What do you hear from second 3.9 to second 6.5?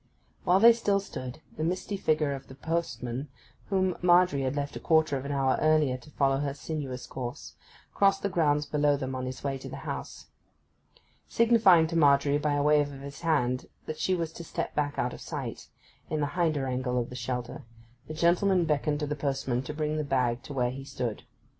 Margery had left a quarter of an hour earlier to follow